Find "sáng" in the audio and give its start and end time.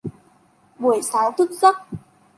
1.01-1.31